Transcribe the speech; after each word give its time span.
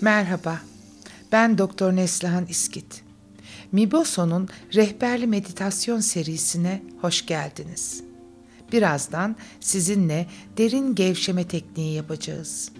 Merhaba, 0.00 0.60
ben 1.32 1.58
Doktor 1.58 1.96
Neslihan 1.96 2.46
İskit. 2.46 3.02
Miboso'nun 3.72 4.48
rehberli 4.74 5.26
meditasyon 5.26 6.00
serisine 6.00 6.82
hoş 7.00 7.26
geldiniz. 7.26 8.02
Birazdan 8.72 9.36
sizinle 9.60 10.26
derin 10.58 10.94
gevşeme 10.94 11.48
tekniği 11.48 11.94
yapacağız. 11.94 12.72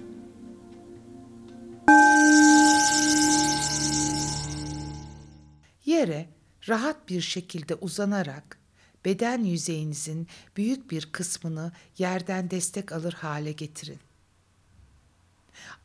Rahat 6.68 7.08
bir 7.08 7.20
şekilde 7.20 7.74
uzanarak 7.74 8.58
beden 9.04 9.44
yüzeyinizin 9.44 10.28
büyük 10.56 10.90
bir 10.90 11.12
kısmını 11.12 11.72
yerden 11.98 12.50
destek 12.50 12.92
alır 12.92 13.12
hale 13.12 13.52
getirin. 13.52 13.98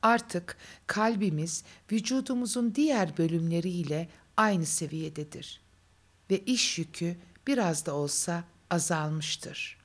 Artık 0.01 0.57
kalbimiz 0.87 1.63
vücudumuzun 1.91 2.75
diğer 2.75 3.17
bölümleriyle 3.17 4.09
aynı 4.37 4.65
seviyededir 4.65 5.61
ve 6.31 6.39
iş 6.39 6.77
yükü 6.77 7.17
biraz 7.47 7.85
da 7.85 7.95
olsa 7.95 8.43
azalmıştır. 8.69 9.79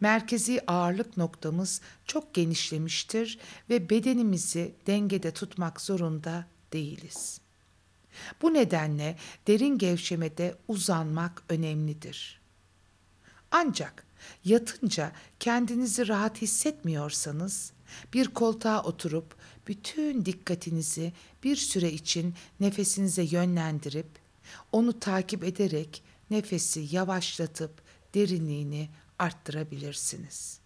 Merkezi 0.00 0.62
ağırlık 0.66 1.16
noktamız 1.16 1.80
çok 2.06 2.34
genişlemiştir 2.34 3.38
ve 3.70 3.90
bedenimizi 3.90 4.74
dengede 4.86 5.30
tutmak 5.30 5.80
zorunda 5.80 6.46
değiliz. 6.72 7.39
Bu 8.42 8.54
nedenle 8.54 9.16
derin 9.46 9.78
gevşemede 9.78 10.54
uzanmak 10.68 11.42
önemlidir. 11.48 12.40
Ancak 13.50 14.06
yatınca 14.44 15.12
kendinizi 15.40 16.08
rahat 16.08 16.42
hissetmiyorsanız 16.42 17.72
bir 18.14 18.26
koltuğa 18.28 18.82
oturup 18.82 19.34
bütün 19.66 20.24
dikkatinizi 20.24 21.12
bir 21.44 21.56
süre 21.56 21.92
için 21.92 22.34
nefesinize 22.60 23.22
yönlendirip 23.22 24.06
onu 24.72 25.00
takip 25.00 25.44
ederek 25.44 26.02
nefesi 26.30 26.86
yavaşlatıp 26.90 27.82
derinliğini 28.14 28.88
arttırabilirsiniz. 29.18 30.60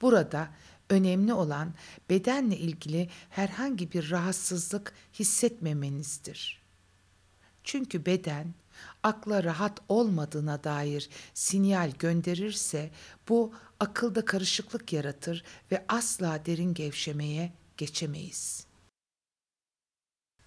Burada 0.00 0.50
önemli 0.90 1.32
olan 1.32 1.74
bedenle 2.10 2.56
ilgili 2.56 3.08
herhangi 3.30 3.92
bir 3.92 4.10
rahatsızlık 4.10 4.92
hissetmemenizdir. 5.14 6.62
Çünkü 7.64 8.06
beden 8.06 8.54
akla 9.02 9.44
rahat 9.44 9.80
olmadığına 9.88 10.64
dair 10.64 11.10
sinyal 11.34 11.90
gönderirse 11.98 12.90
bu 13.28 13.54
akılda 13.80 14.24
karışıklık 14.24 14.92
yaratır 14.92 15.44
ve 15.72 15.84
asla 15.88 16.46
derin 16.46 16.74
gevşemeye 16.74 17.52
geçemeyiz. 17.76 18.66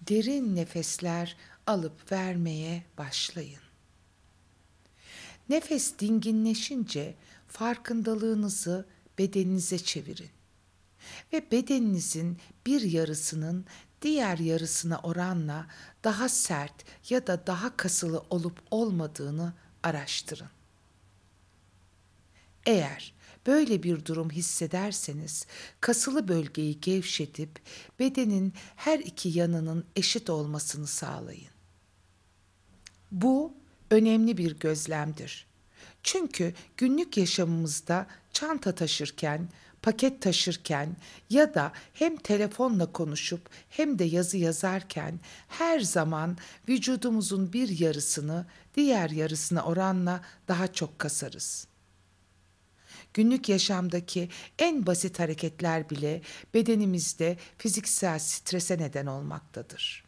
Derin 0.02 0.56
nefesler 0.56 1.38
alıp 1.68 2.12
vermeye 2.12 2.84
başlayın. 2.98 3.60
Nefes 5.50 6.00
dinginleşince 6.00 7.16
farkındalığınızı 7.48 8.86
bedeninize 9.18 9.80
çevirin 9.80 10.30
ve 11.34 11.52
bedeninizin 11.52 12.38
bir 12.66 12.82
yarısının 12.82 13.66
diğer 14.02 14.38
yarısına 14.38 15.00
oranla 15.00 15.68
daha 16.04 16.30
sert 16.30 16.74
ya 17.10 17.28
da 17.28 17.48
daha 17.48 17.78
kasılı 17.78 18.24
olup 18.30 18.62
olmadığını 18.72 19.54
araştırın. 19.84 20.50
Eğer 22.66 23.14
böyle 23.48 23.84
bir 23.84 24.06
durum 24.06 24.30
hissederseniz 24.30 25.46
kasılı 25.82 26.28
bölgeyi 26.28 26.82
gevşetip 26.82 27.62
bedenin 28.00 28.54
her 28.76 29.00
iki 29.00 29.30
yanının 29.30 29.86
eşit 29.96 30.30
olmasını 30.30 30.88
sağlayın. 30.88 31.54
Bu 33.12 33.54
önemli 33.92 34.38
bir 34.38 34.60
gözlemdir. 34.60 35.48
Çünkü 36.04 36.54
günlük 36.78 37.18
yaşamımızda 37.18 38.08
çanta 38.34 38.76
taşırken, 38.76 39.50
paket 39.82 40.22
taşırken 40.22 40.96
ya 41.30 41.54
da 41.54 41.72
hem 41.94 42.18
telefonla 42.18 42.92
konuşup 42.92 43.50
hem 43.70 44.00
de 44.00 44.04
yazı 44.04 44.38
yazarken 44.38 45.20
her 45.48 45.80
zaman 45.80 46.38
vücudumuzun 46.70 47.54
bir 47.54 47.80
yarısını 47.80 48.46
diğer 48.76 49.10
yarısına 49.10 49.64
oranla 49.64 50.22
daha 50.48 50.74
çok 50.74 51.00
kasarız. 51.00 51.68
Günlük 53.14 53.50
yaşamdaki 53.50 54.30
en 54.60 54.86
basit 54.86 55.20
hareketler 55.20 55.90
bile 55.90 56.22
bedenimizde 56.54 57.38
fiziksel 57.58 58.20
strese 58.20 58.78
neden 58.78 59.06
olmaktadır. 59.06 60.04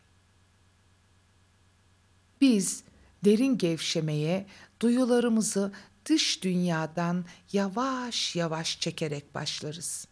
Biz 2.41 2.83
derin 3.25 3.57
gevşemeye 3.57 4.45
duyularımızı 4.79 5.71
dış 6.05 6.43
dünyadan 6.43 7.25
yavaş 7.51 8.35
yavaş 8.35 8.79
çekerek 8.79 9.35
başlarız. 9.35 10.07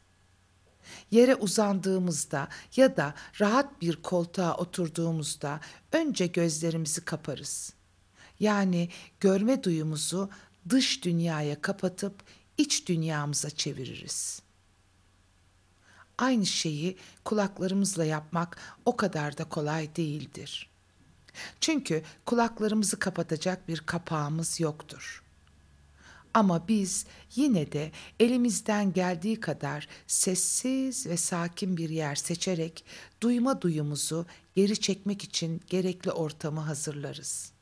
Yere 1.12 1.36
uzandığımızda 1.36 2.48
ya 2.76 2.98
da 2.98 3.14
rahat 3.40 3.81
bir 3.81 3.96
koltuğa 3.96 4.58
oturduğumuzda 4.58 5.59
önce 5.92 6.28
gözlerimizi 6.28 7.06
kaparız. 7.06 7.74
Yani 8.40 8.90
görme 9.20 9.64
duyumuzu 9.64 10.30
dış 10.70 11.04
dünyaya 11.04 11.62
kapatıp 11.62 12.24
iç 12.58 12.88
dünyamıza 12.88 13.50
çeviririz. 13.50 14.42
Aynı 16.18 16.46
şeyi 16.46 16.98
kulaklarımızla 17.25 18.06
yapmak 18.06 18.58
o 18.86 18.96
kadar 18.96 19.38
da 19.38 19.44
kolay 19.44 19.96
değildir. 19.96 20.70
Çünkü 21.62 22.04
kulaklarımızı 22.25 23.00
kapatacak 23.00 23.68
bir 23.68 23.80
kapağımız 23.80 24.60
yoktur. 24.60 25.23
Ama 26.34 26.68
biz 26.68 27.06
yine 27.36 27.72
de 27.72 27.92
elimizden 28.20 28.94
geldiği 28.94 29.40
kadar 29.40 29.88
sessiz 30.08 31.08
ve 31.08 31.18
sakin 31.18 31.78
bir 31.78 31.90
yer 31.90 32.16
seçerek 32.16 32.86
duyma 33.22 33.62
duyumuzu 33.62 34.26
geri 34.56 34.80
çekmek 34.80 35.24
için 35.24 35.62
gerekli 35.68 36.12
ortamı 36.12 36.60
hazırlarız. 36.60 37.54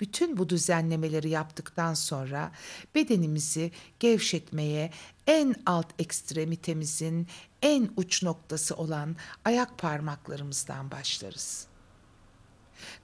Bütün 0.00 0.38
bu 0.38 0.48
düzenlemeleri 0.48 1.28
yaptıktan 1.28 1.94
sonra 1.94 2.52
bedenimizi 2.94 3.72
gevşetmeye 4.00 4.90
en 5.26 5.54
alt 5.66 5.86
ekstremitemizin 5.98 7.28
en 7.62 7.90
uç 7.96 8.22
noktası 8.22 8.76
olan 8.76 9.16
ayak 9.44 9.78
parmaklarımızdan 9.78 10.90
başlarız. 10.90 11.69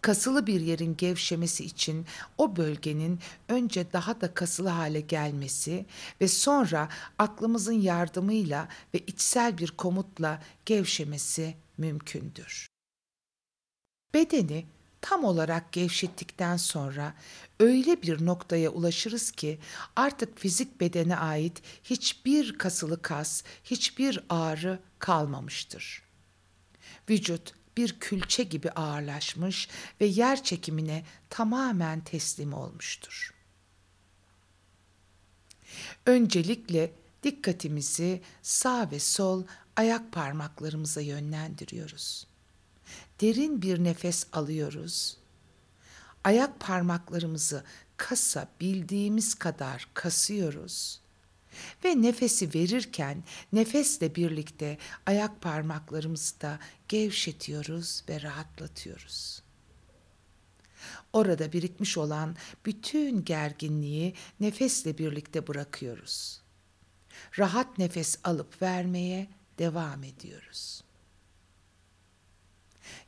Kasılı 0.00 0.46
bir 0.46 0.60
yerin 0.60 0.96
gevşemesi 0.96 1.64
için 1.64 2.06
o 2.38 2.56
bölgenin 2.56 3.20
önce 3.48 3.92
daha 3.92 4.20
da 4.20 4.34
kasılı 4.34 4.68
hale 4.68 5.00
gelmesi 5.00 5.86
ve 6.20 6.28
sonra 6.28 6.88
aklımızın 7.18 7.80
yardımıyla 7.80 8.68
ve 8.94 8.98
içsel 8.98 9.58
bir 9.58 9.70
komutla 9.70 10.42
gevşemesi 10.66 11.54
mümkündür. 11.78 12.68
Bedeni 14.14 14.66
tam 15.00 15.24
olarak 15.24 15.72
gevşettikten 15.72 16.56
sonra 16.56 17.14
öyle 17.60 18.02
bir 18.02 18.26
noktaya 18.26 18.70
ulaşırız 18.70 19.30
ki 19.30 19.58
artık 19.96 20.38
fizik 20.38 20.80
bedene 20.80 21.16
ait 21.16 21.62
hiçbir 21.84 22.58
kasılı 22.58 23.02
kas, 23.02 23.42
hiçbir 23.64 24.24
ağrı 24.28 24.78
kalmamıştır. 24.98 26.02
Vücut 27.10 27.54
bir 27.76 28.00
külçe 28.00 28.42
gibi 28.42 28.70
ağırlaşmış 28.70 29.68
ve 30.00 30.06
yer 30.06 30.42
çekimine 30.42 31.04
tamamen 31.30 32.00
teslim 32.00 32.52
olmuştur. 32.52 33.34
Öncelikle 36.06 36.92
dikkatimizi 37.22 38.22
sağ 38.42 38.90
ve 38.90 39.00
sol 39.00 39.44
ayak 39.76 40.12
parmaklarımıza 40.12 41.00
yönlendiriyoruz. 41.00 42.26
Derin 43.20 43.62
bir 43.62 43.84
nefes 43.84 44.26
alıyoruz. 44.32 45.16
Ayak 46.24 46.60
parmaklarımızı 46.60 47.64
kasa 47.96 48.48
bildiğimiz 48.60 49.34
kadar 49.34 49.88
kasıyoruz 49.94 51.00
ve 51.84 52.02
nefesi 52.02 52.54
verirken 52.54 53.24
nefesle 53.52 54.14
birlikte 54.14 54.78
ayak 55.06 55.40
parmaklarımızı 55.40 56.40
da 56.40 56.58
gevşetiyoruz 56.88 58.04
ve 58.08 58.22
rahatlatıyoruz. 58.22 59.42
Orada 61.12 61.52
birikmiş 61.52 61.98
olan 61.98 62.36
bütün 62.66 63.24
gerginliği 63.24 64.14
nefesle 64.40 64.98
birlikte 64.98 65.46
bırakıyoruz. 65.46 66.40
rahat 67.38 67.78
nefes 67.78 68.18
alıp 68.24 68.62
vermeye 68.62 69.28
devam 69.58 70.04
ediyoruz. 70.04 70.84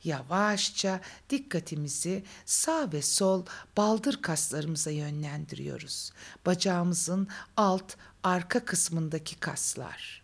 Yavaşça 0.03 1.01
dikkatimizi 1.29 2.23
sağ 2.45 2.91
ve 2.93 3.01
sol 3.01 3.45
baldır 3.77 4.21
kaslarımıza 4.21 4.91
yönlendiriyoruz. 4.91 6.11
Bacağımızın 6.45 7.27
alt, 7.57 7.95
arka 8.23 8.65
kısmındaki 8.65 9.35
kaslar. 9.39 10.23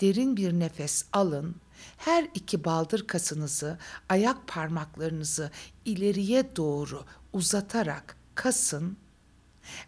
Derin 0.00 0.36
bir 0.36 0.52
nefes 0.52 1.04
alın. 1.12 1.56
Her 1.96 2.28
iki 2.34 2.64
baldır 2.64 3.06
kasınızı, 3.06 3.78
ayak 4.08 4.48
parmaklarınızı 4.48 5.50
ileriye 5.84 6.56
doğru 6.56 7.04
uzatarak 7.32 8.16
kasın 8.34 8.96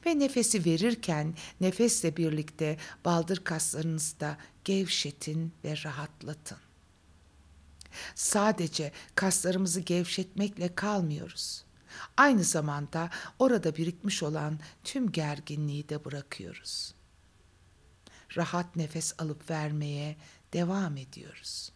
ve 0.07 0.19
nefesi 0.19 0.65
verirken 0.65 1.35
nefesle 1.61 2.17
birlikte 2.17 2.79
baldır 3.05 3.45
kaslarınızı 3.45 4.21
da 4.21 4.37
gevşetin 4.65 5.53
ve 5.65 5.75
rahatlatın. 5.85 6.59
Sadece 8.15 8.93
kaslarımızı 9.15 9.81
gevşetmekle 9.81 10.75
kalmıyoruz. 10.75 11.65
Aynı 12.17 12.45
zamanda 12.45 13.11
orada 13.39 13.77
birikmiş 13.77 14.23
olan 14.23 14.59
tüm 14.85 15.13
gerginliği 15.13 15.89
de 15.89 16.05
bırakıyoruz. 16.05 16.96
Rahat 18.37 18.77
nefes 18.77 19.15
alıp 19.19 19.51
vermeye 19.51 20.17
devam 20.53 20.97
ediyoruz. 20.97 21.73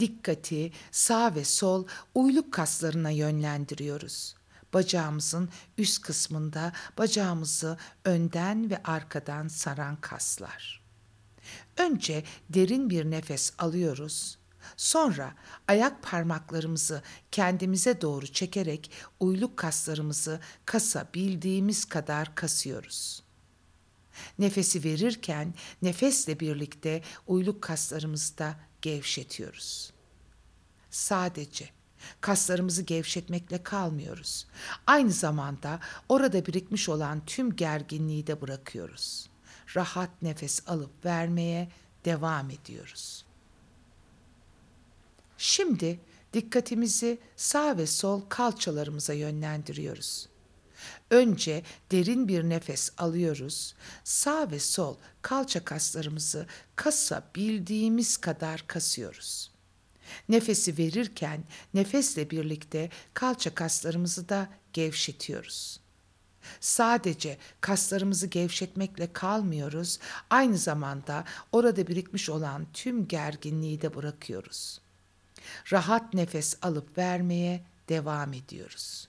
Dikkati 0.00 0.72
sağ 0.90 1.34
ve 1.34 1.44
sol 1.44 1.86
uyluk 2.14 2.52
kaslarına 2.52 3.10
yönlendiriyoruz. 3.10 4.34
Bacağımızın 4.74 5.48
üst 5.78 6.02
kısmında 6.02 6.72
bacağımızı 6.98 7.78
önden 8.04 8.70
ve 8.70 8.82
arkadan 8.82 9.48
saran 9.48 9.96
kaslar. 9.96 10.82
Önce 11.76 12.24
derin 12.48 12.90
bir 12.90 13.10
nefes 13.10 13.52
alıyoruz. 13.58 14.38
Sonra 14.76 15.34
ayak 15.68 16.02
parmaklarımızı 16.02 17.02
kendimize 17.32 18.00
doğru 18.00 18.26
çekerek 18.26 18.90
uyluk 19.20 19.56
kaslarımızı 19.56 20.40
kasabildiğimiz 20.64 21.84
kadar 21.84 22.34
kasıyoruz. 22.34 23.22
Nefesi 24.38 24.84
verirken 24.84 25.54
nefesle 25.82 26.40
birlikte 26.40 27.02
uyluk 27.26 27.62
kaslarımızı 27.62 28.38
da 28.38 28.56
gevşetiyoruz. 28.82 29.92
Sadece 30.90 31.70
kaslarımızı 32.20 32.82
gevşetmekle 32.82 33.62
kalmıyoruz. 33.62 34.46
Aynı 34.86 35.10
zamanda 35.10 35.80
orada 36.08 36.46
birikmiş 36.46 36.88
olan 36.88 37.26
tüm 37.26 37.56
gerginliği 37.56 38.26
de 38.26 38.40
bırakıyoruz. 38.40 39.30
Rahat 39.76 40.22
nefes 40.22 40.68
alıp 40.68 41.04
vermeye 41.04 41.68
devam 42.04 42.50
ediyoruz. 42.50 43.25
Şimdi 45.38 46.00
dikkatimizi 46.32 47.18
sağ 47.36 47.78
ve 47.78 47.86
sol 47.86 48.20
kalçalarımıza 48.28 49.12
yönlendiriyoruz. 49.12 50.28
Önce 51.10 51.62
derin 51.92 52.28
bir 52.28 52.42
nefes 52.44 52.90
alıyoruz. 52.98 53.74
Sağ 54.04 54.50
ve 54.50 54.58
sol 54.60 54.96
kalça 55.22 55.64
kaslarımızı 55.64 56.46
kasabildiğimiz 56.76 58.16
kadar 58.16 58.64
kasıyoruz. 58.66 59.50
Nefesi 60.28 60.78
verirken 60.78 61.44
nefesle 61.74 62.30
birlikte 62.30 62.90
kalça 63.14 63.54
kaslarımızı 63.54 64.28
da 64.28 64.48
gevşetiyoruz. 64.72 65.80
Sadece 66.60 67.38
kaslarımızı 67.60 68.26
gevşetmekle 68.26 69.12
kalmıyoruz, 69.12 69.98
aynı 70.30 70.58
zamanda 70.58 71.24
orada 71.52 71.86
birikmiş 71.86 72.30
olan 72.30 72.66
tüm 72.72 73.08
gerginliği 73.08 73.82
de 73.82 73.94
bırakıyoruz. 73.94 74.80
Rahat 75.72 76.14
nefes 76.14 76.56
alıp 76.62 76.98
vermeye 76.98 77.64
devam 77.88 78.32
ediyoruz. 78.32 79.08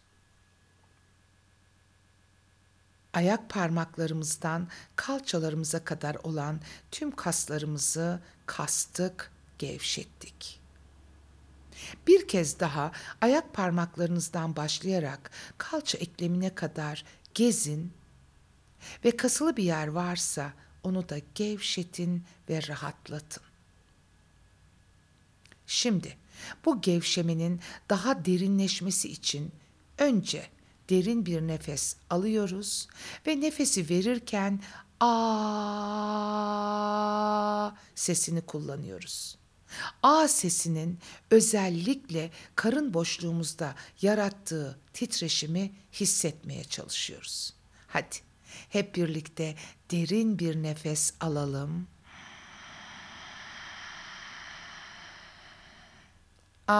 Ayak 3.13 3.49
parmaklarımızdan 3.49 4.67
kalçalarımıza 4.95 5.83
kadar 5.83 6.15
olan 6.15 6.61
tüm 6.91 7.15
kaslarımızı 7.15 8.21
kastık, 8.45 9.31
gevşettik. 9.59 10.59
Bir 12.07 12.27
kez 12.27 12.59
daha 12.59 12.91
ayak 13.21 13.53
parmaklarınızdan 13.53 14.55
başlayarak 14.55 15.31
kalça 15.57 15.97
eklemine 15.97 16.55
kadar 16.55 17.05
gezin 17.33 17.93
ve 19.05 19.17
kasılı 19.17 19.57
bir 19.57 19.63
yer 19.63 19.87
varsa 19.87 20.53
onu 20.83 21.09
da 21.09 21.19
gevşetin 21.35 22.25
ve 22.49 22.67
rahatlatın. 22.67 23.43
Şimdi 25.67 26.17
bu 26.65 26.81
gevşemenin 26.81 27.59
daha 27.89 28.25
derinleşmesi 28.25 29.09
için 29.09 29.51
önce 29.97 30.45
derin 30.89 31.25
bir 31.25 31.41
nefes 31.41 31.95
alıyoruz 32.09 32.87
ve 33.27 33.41
nefesi 33.41 33.89
verirken 33.89 34.61
a 34.99 35.07
sesini 37.95 38.41
kullanıyoruz. 38.41 39.37
A 40.03 40.27
sesinin 40.27 40.99
özellikle 41.31 42.31
karın 42.55 42.93
boşluğumuzda 42.93 43.75
yarattığı 44.01 44.79
titreşimi 44.93 45.71
hissetmeye 45.93 46.63
çalışıyoruz. 46.63 47.53
Hadi 47.87 48.15
hep 48.69 48.95
birlikte 48.95 49.55
derin 49.91 50.39
bir 50.39 50.63
nefes 50.63 51.13
alalım. 51.19 51.87
Rahat 56.67 56.79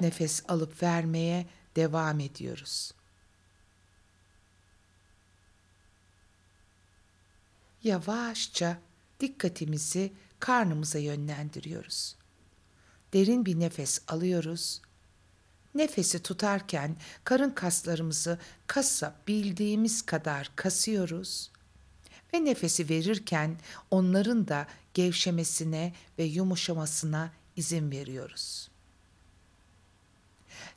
nefes 0.00 0.42
alıp 0.48 0.82
vermeye 0.82 1.46
devam 1.76 2.20
ediyoruz. 2.20 2.94
Yavaşça 7.82 8.78
dikkatimizi 9.20 10.12
karnımıza 10.40 10.98
yönlendiriyoruz. 10.98 12.16
Derin 13.12 13.46
bir 13.46 13.60
nefes 13.60 14.02
alıyoruz 14.08 14.82
Nefesi 15.78 16.22
tutarken 16.22 16.96
karın 17.24 17.50
kaslarımızı 17.50 18.38
kasa 18.66 19.14
bildiğimiz 19.28 20.02
kadar 20.02 20.50
kasıyoruz 20.56 21.50
ve 22.34 22.44
nefesi 22.44 22.88
verirken 22.88 23.56
onların 23.90 24.48
da 24.48 24.66
gevşemesine 24.94 25.94
ve 26.18 26.24
yumuşamasına 26.24 27.32
izin 27.56 27.90
veriyoruz. 27.90 28.70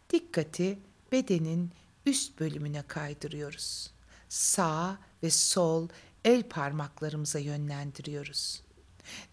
Dikkati 0.09 0.79
bedenin 1.11 1.71
üst 2.05 2.39
bölümüne 2.39 2.81
kaydırıyoruz. 2.81 3.91
Sağ 4.29 4.97
ve 5.23 5.29
sol 5.29 5.87
el 6.25 6.43
parmaklarımıza 6.43 7.39
yönlendiriyoruz. 7.39 8.61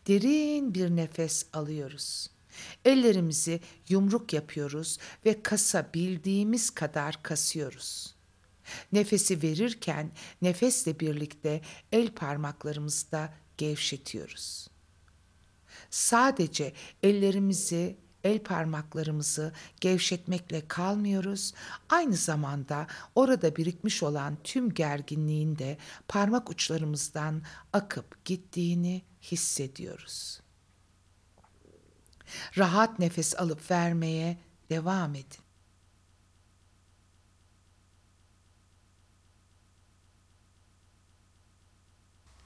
Derin 0.06 0.74
bir 0.74 0.90
nefes 0.90 1.46
alıyoruz. 1.52 2.30
Ellerimizi 2.84 3.60
yumruk 3.88 4.32
yapıyoruz 4.32 4.98
ve 5.26 5.42
kasa 5.42 5.90
bildiğimiz 5.94 6.70
kadar 6.70 7.22
kasıyoruz. 7.22 8.14
Nefesi 8.92 9.42
verirken 9.42 10.10
nefesle 10.42 11.00
birlikte 11.00 11.60
el 11.92 12.10
parmaklarımızı 12.10 13.12
da 13.12 13.34
gevşetiyoruz. 13.56 14.68
Sadece 15.90 16.72
ellerimizi 17.02 17.96
el 18.24 18.38
parmaklarımızı 18.38 19.52
gevşetmekle 19.80 20.68
kalmıyoruz. 20.68 21.54
Aynı 21.88 22.14
zamanda 22.16 22.86
orada 23.14 23.56
birikmiş 23.56 24.02
olan 24.02 24.38
tüm 24.44 24.74
gerginliğin 24.74 25.58
de 25.58 25.78
parmak 26.08 26.50
uçlarımızdan 26.50 27.42
akıp 27.72 28.24
gittiğini 28.24 29.02
hissediyoruz. 29.22 30.40
Rahat 32.58 32.98
nefes 32.98 33.34
alıp 33.36 33.70
vermeye 33.70 34.38
devam 34.70 35.14
edin. 35.14 35.40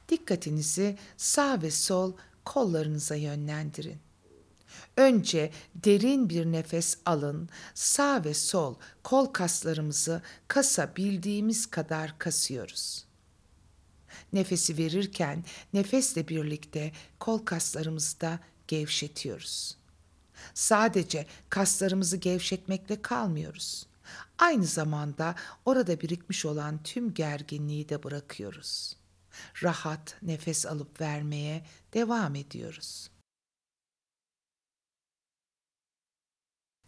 Dikkatinizi 0.09 0.99
sağ 1.17 1.63
ve 1.63 1.71
sol 1.71 2.13
kollarınıza 2.45 3.15
yönlendirin. 3.15 3.99
Önce 4.97 5.51
derin 5.75 6.29
bir 6.31 6.47
nefes 6.47 6.99
alın. 7.07 7.49
Sağ 7.75 8.25
ve 8.25 8.35
sol 8.35 8.75
kol 9.03 9.27
kaslarımızı 9.27 10.23
kasa 10.49 10.97
bildiğimiz 10.97 11.67
kadar 11.67 12.19
kasıyoruz. 12.19 13.05
Nefesi 14.33 14.79
verirken 14.79 15.45
nefesle 15.73 16.29
birlikte 16.29 16.93
kol 17.19 17.39
kaslarımızı 17.39 18.21
da 18.21 18.41
gevşetiyoruz. 18.73 19.77
Sadece 20.55 21.27
kaslarımızı 21.49 22.17
gevşetmekle 22.17 23.03
kalmıyoruz. 23.03 23.87
Aynı 24.39 24.65
zamanda 24.65 25.35
orada 25.65 26.01
birikmiş 26.01 26.45
olan 26.45 26.83
tüm 26.83 27.15
gerginliği 27.15 27.89
de 27.89 28.03
bırakıyoruz. 28.03 28.97
Rahat 29.63 30.17
nefes 30.23 30.67
alıp 30.67 31.01
vermeye 31.01 31.67
devam 31.95 32.35
ediyoruz. 32.35 33.11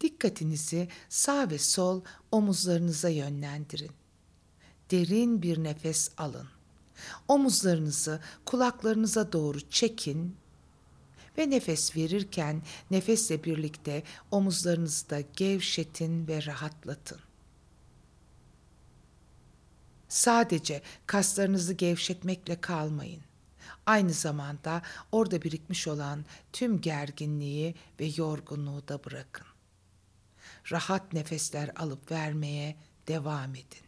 Dikkatinizi 0.01 0.87
sağ 1.09 1.49
ve 1.49 1.57
sol 1.57 2.03
omuzlarınıza 2.31 3.09
yönlendirin. 3.09 3.91
Derin 4.91 5.41
bir 5.41 5.63
nefes 5.63 6.11
alın. 6.17 6.47
Omuzlarınızı 7.27 8.21
kulaklarınıza 8.45 9.31
doğru 9.31 9.69
çekin 9.69 10.44
ve 11.37 11.49
nefes 11.49 11.95
verirken 11.95 12.61
nefesle 12.91 13.43
birlikte 13.43 14.03
omuzlarınızı 14.31 15.09
da 15.09 15.21
gevşetin 15.21 16.27
ve 16.27 16.45
rahatlatın. 16.45 17.19
Sadece 20.07 20.81
kaslarınızı 21.05 21.73
gevşetmekle 21.73 22.61
kalmayın. 22.61 23.21
Aynı 23.85 24.13
zamanda 24.13 24.81
orada 25.11 25.41
birikmiş 25.41 25.87
olan 25.87 26.25
tüm 26.53 26.81
gerginliği 26.81 27.75
ve 27.99 28.11
yorgunluğu 28.17 28.87
da 28.87 29.03
bırakın. 29.03 29.47
Rahat 30.71 31.13
nefesler 31.13 31.71
alıp 31.75 32.11
vermeye 32.11 32.75
devam 33.07 33.55
edin. 33.55 33.84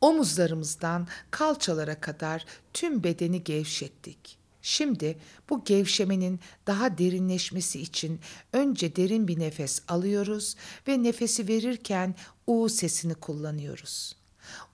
Omuzlarımızdan 0.00 1.08
kalçalara 1.30 2.00
kadar 2.00 2.44
tüm 2.72 3.04
bedeni 3.04 3.44
gevşettik. 3.44 4.38
Şimdi 4.62 5.18
bu 5.50 5.64
gevşemenin 5.64 6.40
daha 6.66 6.98
derinleşmesi 6.98 7.80
için 7.80 8.20
önce 8.52 8.96
derin 8.96 9.28
bir 9.28 9.38
nefes 9.38 9.82
alıyoruz 9.88 10.56
ve 10.88 11.02
nefesi 11.02 11.48
verirken 11.48 12.14
U 12.46 12.68
sesini 12.68 13.14
kullanıyoruz. 13.14 14.16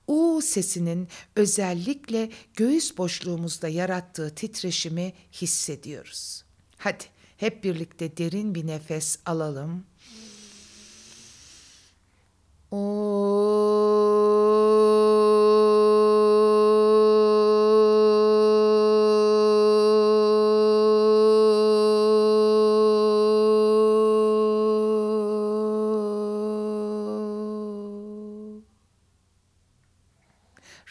U 0.06 0.40
sesinin 0.42 1.08
özellikle 1.36 2.30
göğüs 2.54 2.98
boşluğumuzda 2.98 3.68
yarattığı 3.68 4.34
titreşimi 4.34 5.12
hissediyoruz. 5.32 6.44
Hadi 6.76 7.04
hep 7.36 7.64
birlikte 7.64 8.16
derin 8.16 8.54
bir 8.54 8.66
nefes 8.66 9.18
alalım. 9.26 9.84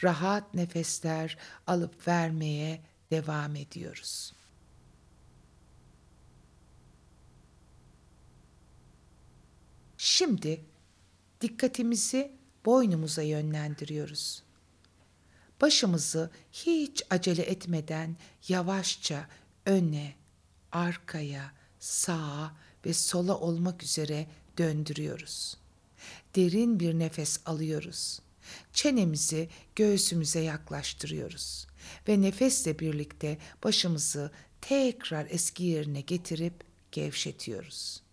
Rahat 0.04 0.54
nefesler 0.54 1.38
alıp 1.68 2.08
vermeye 2.08 2.82
devam 3.12 3.56
ediyoruz. 3.56 4.34
Şimdi 9.98 10.66
dikkatimizi 11.42 12.32
boynumuza 12.66 13.22
yönlendiriyoruz. 13.22 14.44
Başımızı 15.62 16.30
hiç 16.52 17.04
acele 17.10 17.42
etmeden 17.42 18.18
yavaşça 18.48 19.28
öne, 19.66 20.16
arkaya, 20.72 21.52
sağa 21.80 22.56
ve 22.86 22.94
sola 22.94 23.38
olmak 23.38 23.84
üzere 23.84 24.28
döndürüyoruz. 24.58 25.58
Derin 26.36 26.80
bir 26.80 27.00
nefes 27.00 27.40
alıyoruz. 27.46 28.20
Çenemizi 28.74 29.50
göğsümüze 29.76 30.40
yaklaştırıyoruz 30.40 31.68
ve 32.08 32.22
nefesle 32.22 32.80
birlikte 32.80 33.38
başımızı 33.64 34.32
tekrar 34.62 35.28
eski 35.30 35.64
yerine 35.64 36.02
getirip 36.02 36.64
gevşetiyoruz. 36.92 38.06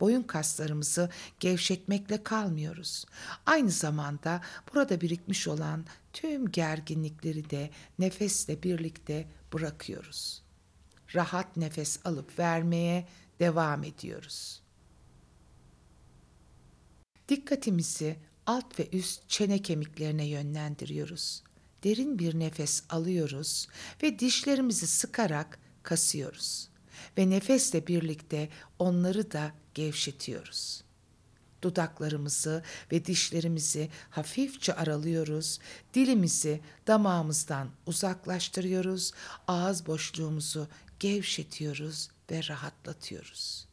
Boyun 0.00 0.22
kaslarımızı 0.22 1.10
gevşetmekle 1.40 2.22
kalmıyoruz. 2.22 3.04
Aynı 3.46 3.70
zamanda 3.70 4.40
burada 4.74 5.00
birikmiş 5.00 5.48
olan 5.48 5.86
tüm 6.12 6.50
gerginlikleri 6.50 7.50
de 7.50 7.70
nefesle 7.98 8.62
birlikte 8.62 9.28
bırakıyoruz. 9.52 10.42
Rahat 11.14 11.56
nefes 11.56 11.98
alıp 12.04 12.38
vermeye 12.38 13.08
devam 13.40 13.84
ediyoruz. 13.84 14.62
Dikkatimizi 17.28 18.16
alt 18.46 18.78
ve 18.78 18.88
üst 18.92 19.28
çene 19.28 19.58
kemiklerine 19.58 20.24
yönlendiriyoruz. 20.24 21.42
Derin 21.84 22.18
bir 22.18 22.38
nefes 22.38 22.82
alıyoruz 22.90 23.68
ve 24.02 24.18
dişlerimizi 24.18 24.86
sıkarak 24.86 25.58
kasıyoruz 25.82 26.68
ve 27.18 27.30
nefesle 27.30 27.86
birlikte 27.86 28.48
onları 28.78 29.32
da 29.32 29.52
gevşetiyoruz. 29.74 30.84
Dudaklarımızı 31.62 32.62
ve 32.92 33.04
dişlerimizi 33.04 33.90
hafifçe 34.10 34.74
aralıyoruz, 34.74 35.58
dilimizi 35.94 36.60
damağımızdan 36.86 37.70
uzaklaştırıyoruz, 37.86 39.12
ağız 39.48 39.86
boşluğumuzu 39.86 40.68
gevşetiyoruz 41.00 42.08
ve 42.30 42.48
rahatlatıyoruz 42.48 43.63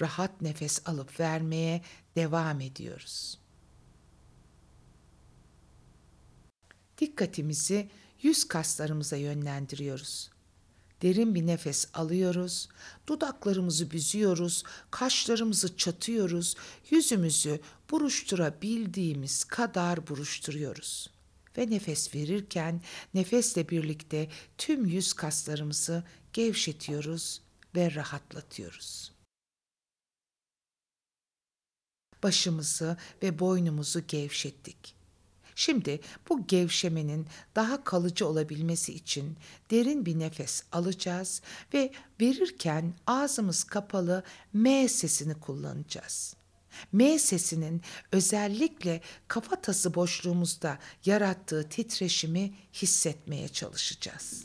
rahat 0.00 0.40
nefes 0.40 0.88
alıp 0.88 1.20
vermeye 1.20 1.82
devam 2.16 2.60
ediyoruz. 2.60 3.38
Dikkatimizi 6.98 7.90
yüz 8.22 8.48
kaslarımıza 8.48 9.16
yönlendiriyoruz. 9.16 10.30
Derin 11.02 11.34
bir 11.34 11.46
nefes 11.46 11.88
alıyoruz, 11.94 12.68
dudaklarımızı 13.06 13.90
büzüyoruz, 13.90 14.64
kaşlarımızı 14.90 15.76
çatıyoruz, 15.76 16.56
yüzümüzü 16.90 17.60
buruşturabildiğimiz 17.90 19.44
kadar 19.44 20.08
buruşturuyoruz. 20.08 21.10
Ve 21.58 21.70
nefes 21.70 22.14
verirken 22.14 22.82
nefesle 23.14 23.68
birlikte 23.68 24.28
tüm 24.58 24.86
yüz 24.86 25.12
kaslarımızı 25.12 26.04
gevşetiyoruz 26.32 27.40
ve 27.74 27.94
rahatlatıyoruz 27.94 29.15
başımızı 32.26 32.96
ve 33.22 33.38
boynumuzu 33.38 34.06
gevşettik. 34.08 34.94
Şimdi 35.54 36.00
bu 36.28 36.46
gevşemenin 36.46 37.26
daha 37.56 37.84
kalıcı 37.84 38.28
olabilmesi 38.28 38.92
için 38.92 39.36
derin 39.70 40.06
bir 40.06 40.18
nefes 40.18 40.62
alacağız 40.72 41.42
ve 41.74 41.92
verirken 42.20 42.94
ağzımız 43.06 43.64
kapalı 43.64 44.22
M 44.52 44.88
sesini 44.88 45.34
kullanacağız. 45.34 46.36
M 46.92 47.18
sesinin 47.18 47.82
özellikle 48.12 49.00
kafatası 49.28 49.94
boşluğumuzda 49.94 50.78
yarattığı 51.04 51.68
titreşimi 51.68 52.54
hissetmeye 52.72 53.48
çalışacağız. 53.48 54.44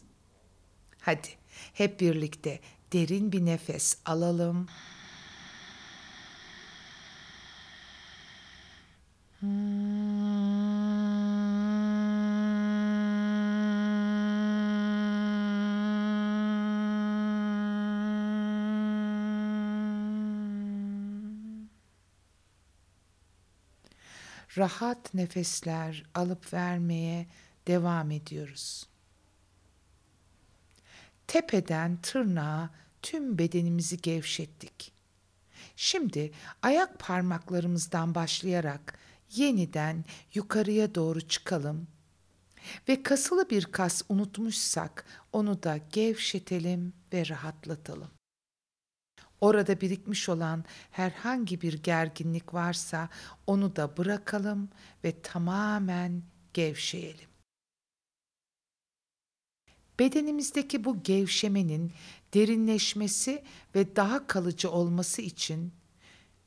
Hadi 1.00 1.28
hep 1.74 2.00
birlikte 2.00 2.60
derin 2.94 3.32
bir 3.32 3.46
nefes 3.46 3.98
alalım. 4.06 4.68
Rahat 24.58 25.14
nefesler 25.14 26.04
alıp 26.14 26.54
vermeye 26.54 27.28
devam 27.68 28.12
ediyoruz. 28.12 28.88
Tepeden 31.28 31.98
tırnağa 32.02 32.70
tüm 33.02 33.38
bedenimizi 33.38 33.98
gevşettik. 33.98 34.92
Şimdi 35.76 36.32
ayak 36.62 37.00
parmaklarımızdan 37.00 38.16
başlayarak 38.16 39.00
yeniden 39.32 40.06
yukarıya 40.34 40.96
doğru 40.96 41.22
çıkalım 41.28 41.88
ve 42.90 43.04
kasılı 43.04 43.50
bir 43.50 43.66
kas 43.66 44.02
unutmuşsak 44.10 45.06
onu 45.34 45.64
da 45.64 45.78
gevşetelim 45.78 46.94
ve 47.14 47.28
rahatlatalım. 47.28 48.21
Orada 49.42 49.82
birikmiş 49.82 50.30
olan 50.30 50.66
herhangi 50.92 51.62
bir 51.62 51.74
gerginlik 51.74 52.54
varsa 52.54 53.10
onu 53.48 53.76
da 53.76 53.98
bırakalım 53.98 54.70
ve 55.04 55.22
tamamen 55.22 56.24
gevşeyelim. 56.54 57.30
Bedenimizdeki 60.00 60.84
bu 60.84 61.04
gevşemenin 61.04 61.92
derinleşmesi 62.34 63.44
ve 63.76 63.96
daha 63.96 64.28
kalıcı 64.28 64.72
olması 64.72 65.22
için 65.22 65.74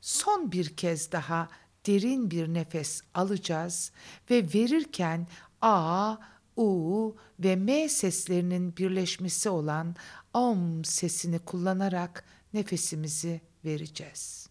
son 0.01 0.51
bir 0.51 0.75
kez 0.75 1.11
daha 1.11 1.49
derin 1.85 2.31
bir 2.31 2.53
nefes 2.53 3.01
alacağız 3.13 3.91
ve 4.29 4.53
verirken 4.53 5.27
A, 5.61 6.15
U 6.57 7.15
ve 7.39 7.55
M 7.55 7.89
seslerinin 7.89 8.77
birleşmesi 8.77 9.49
olan 9.49 9.95
OM 10.33 10.85
sesini 10.85 11.39
kullanarak 11.39 12.23
nefesimizi 12.55 13.41
vereceğiz. 13.65 14.49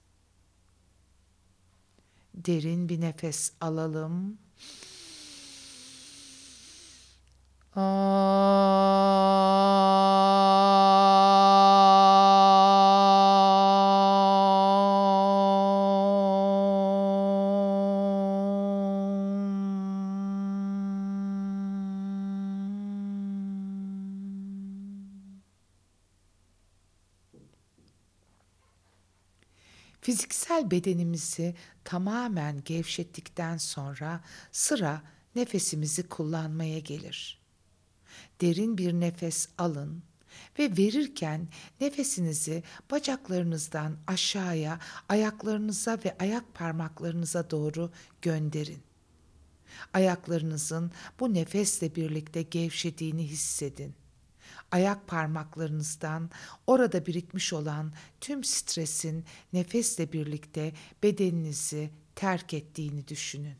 Derin 2.34 2.88
bir 2.88 3.00
nefes 3.00 3.52
alalım. 3.61 4.38
Fiziksel 30.25 30.71
bedenimizi 30.71 31.54
tamamen 31.85 32.64
gevşettikten 32.64 33.57
sonra 33.57 34.21
sıra 34.52 35.02
nefesimizi 35.37 36.09
kullanmaya 36.09 36.78
gelir. 36.78 37.40
Derin 38.40 38.78
bir 38.78 38.93
nefes 38.93 39.49
alın 39.59 40.02
ve 40.59 40.76
verirken 40.76 41.49
nefesinizi 41.81 42.62
bacaklarınızdan 42.90 43.97
aşağıya, 44.07 44.78
ayaklarınıza 45.09 45.99
ve 46.04 46.16
ayak 46.19 46.54
parmaklarınıza 46.54 47.50
doğru 47.50 47.90
gönderin. 48.23 48.83
Ayaklarınızın 49.93 50.93
bu 51.21 51.35
nefesle 51.35 51.95
birlikte 51.95 52.43
gevşediğini 52.43 53.28
hissedin 53.28 53.95
ayak 54.71 55.06
parmaklarınızdan 55.06 56.30
orada 56.66 57.06
birikmiş 57.06 57.52
olan 57.52 57.92
tüm 58.21 58.44
stresin 58.44 59.25
nefesle 59.52 60.12
birlikte 60.12 60.73
bedeninizi 61.02 61.90
terk 62.14 62.54
ettiğini 62.54 63.09
düşünün. 63.09 63.56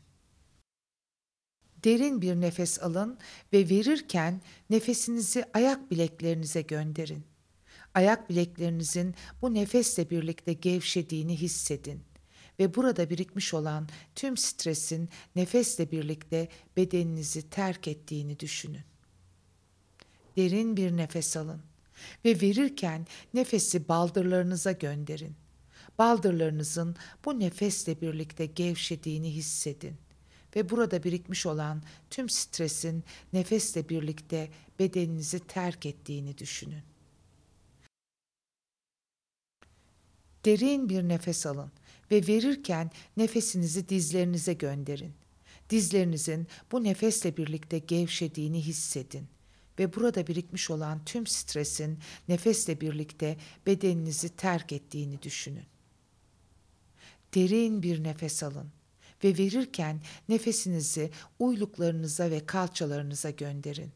Derin 1.83 2.21
bir 2.21 2.35
nefes 2.35 2.83
alın 2.83 3.17
ve 3.53 3.69
verirken 3.69 4.41
nefesinizi 4.69 5.45
ayak 5.53 5.91
bileklerinize 5.91 6.61
gönderin. 6.61 7.23
Ayak 7.93 8.29
bileklerinizin 8.29 9.15
bu 9.41 9.53
nefesle 9.53 10.09
birlikte 10.09 10.53
gevşediğini 10.53 11.37
hissedin 11.37 12.03
ve 12.59 12.75
burada 12.75 13.09
birikmiş 13.09 13.53
olan 13.53 13.89
tüm 14.15 14.37
stresin 14.37 15.09
nefesle 15.35 15.91
birlikte 15.91 16.47
bedeninizi 16.77 17.49
terk 17.49 17.87
ettiğini 17.87 18.39
düşünün. 18.39 18.94
Derin 20.37 20.77
bir 20.77 20.97
nefes 20.97 21.37
alın 21.37 21.61
ve 22.25 22.41
verirken 22.41 23.07
nefesi 23.33 23.87
baldırlarınıza 23.87 24.71
gönderin. 24.71 25.35
Baldırlarınızın 25.97 26.95
bu 27.25 27.39
nefesle 27.39 28.01
birlikte 28.01 28.45
gevşediğini 28.45 29.35
hissedin 29.35 29.95
ve 30.55 30.69
burada 30.69 31.03
birikmiş 31.03 31.45
olan 31.45 31.83
tüm 32.09 32.29
stresin 32.29 33.03
nefesle 33.33 33.89
birlikte 33.89 34.49
bedeninizi 34.79 35.39
terk 35.39 35.85
ettiğini 35.85 36.37
düşünün. 36.37 36.83
Derin 40.45 40.89
bir 40.89 41.03
nefes 41.03 41.45
alın 41.45 41.71
ve 42.11 42.27
verirken 42.27 42.91
nefesinizi 43.17 43.89
dizlerinize 43.89 44.53
gönderin. 44.53 45.13
Dizlerinizin 45.69 46.47
bu 46.71 46.83
nefesle 46.83 47.37
birlikte 47.37 47.79
gevşediğini 47.79 48.65
hissedin 48.65 49.27
ve 49.79 49.95
burada 49.95 50.27
birikmiş 50.27 50.69
olan 50.69 51.05
tüm 51.05 51.27
stresin 51.27 51.99
nefesle 52.27 52.81
birlikte 52.81 53.37
bedeninizi 53.65 54.29
terk 54.29 54.73
ettiğini 54.73 55.21
düşünün. 55.21 55.65
Derin 57.35 57.83
bir 57.83 58.03
nefes 58.03 58.43
alın 58.43 58.71
ve 59.23 59.37
verirken 59.37 60.01
nefesinizi 60.29 61.11
uyluklarınıza 61.39 62.31
ve 62.31 62.45
kalçalarınıza 62.45 63.29
gönderin. 63.29 63.91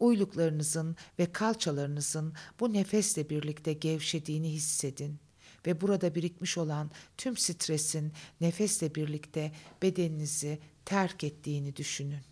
Uyluklarınızın 0.00 0.96
ve 1.18 1.32
kalçalarınızın 1.32 2.34
bu 2.60 2.72
nefesle 2.72 3.30
birlikte 3.30 3.72
gevşediğini 3.72 4.52
hissedin 4.52 5.18
ve 5.66 5.80
burada 5.80 6.14
birikmiş 6.14 6.58
olan 6.58 6.90
tüm 7.16 7.36
stresin 7.36 8.12
nefesle 8.40 8.94
birlikte 8.94 9.52
bedeninizi 9.82 10.58
terk 10.84 11.24
ettiğini 11.24 11.76
düşünün 11.76 12.31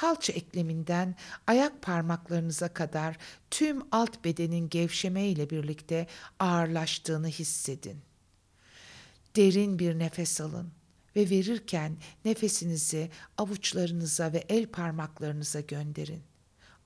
kalça 0.00 0.32
ekleminden 0.32 1.14
ayak 1.46 1.82
parmaklarınıza 1.82 2.68
kadar 2.68 3.16
tüm 3.50 3.82
alt 3.92 4.24
bedenin 4.24 4.68
gevşeme 4.68 5.26
ile 5.26 5.50
birlikte 5.50 6.06
ağırlaştığını 6.38 7.28
hissedin. 7.28 7.98
Derin 9.36 9.78
bir 9.78 9.98
nefes 9.98 10.40
alın 10.40 10.72
ve 11.16 11.30
verirken 11.30 11.96
nefesinizi 12.24 13.10
avuçlarınıza 13.38 14.32
ve 14.32 14.44
el 14.48 14.66
parmaklarınıza 14.66 15.60
gönderin. 15.60 16.22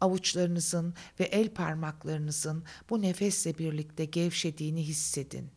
Avuçlarınızın 0.01 0.94
ve 1.20 1.25
el 1.25 1.48
parmaklarınızın 1.48 2.64
bu 2.90 3.03
nefesle 3.03 3.59
birlikte 3.59 4.05
gevşediğini 4.05 4.87
hissedin 4.87 5.51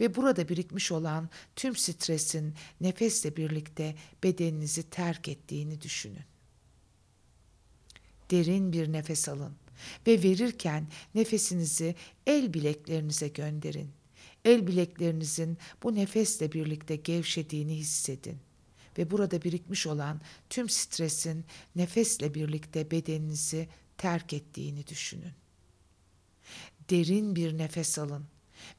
ve 0.00 0.16
burada 0.16 0.48
birikmiş 0.48 0.92
olan 0.92 1.30
tüm 1.56 1.76
stresin 1.76 2.54
nefesle 2.80 3.36
birlikte 3.36 3.94
bedeninizi 4.22 4.90
terk 4.90 5.28
ettiğini 5.28 5.80
düşünün 5.80 6.33
derin 8.30 8.72
bir 8.72 8.92
nefes 8.92 9.28
alın 9.28 9.52
ve 10.06 10.22
verirken 10.22 10.86
nefesinizi 11.14 11.94
el 12.26 12.54
bileklerinize 12.54 13.28
gönderin. 13.28 13.90
El 14.44 14.66
bileklerinizin 14.66 15.58
bu 15.82 15.94
nefesle 15.94 16.52
birlikte 16.52 16.96
gevşediğini 16.96 17.76
hissedin 17.76 18.38
ve 18.98 19.10
burada 19.10 19.42
birikmiş 19.42 19.86
olan 19.86 20.20
tüm 20.50 20.68
stresin 20.68 21.44
nefesle 21.76 22.34
birlikte 22.34 22.90
bedeninizi 22.90 23.68
terk 23.98 24.32
ettiğini 24.32 24.86
düşünün. 24.86 25.32
Derin 26.90 27.36
bir 27.36 27.58
nefes 27.58 27.98
alın 27.98 28.24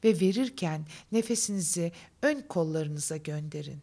ve 0.04 0.20
verirken 0.20 0.86
nefesinizi 1.12 1.92
ön 2.22 2.44
kollarınıza 2.48 3.16
gönderin. 3.16 3.78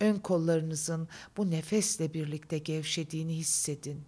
Ön 0.00 0.18
kollarınızın 0.18 1.08
bu 1.36 1.50
nefesle 1.50 2.14
birlikte 2.14 2.58
gevşediğini 2.58 3.36
hissedin 3.36 4.04